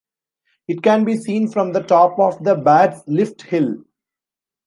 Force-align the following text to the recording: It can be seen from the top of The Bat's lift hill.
It 0.67 0.81
can 0.81 1.05
be 1.05 1.15
seen 1.15 1.47
from 1.51 1.73
the 1.73 1.83
top 1.83 2.17
of 2.17 2.43
The 2.43 2.55
Bat's 2.55 3.03
lift 3.05 3.43
hill. 3.43 3.83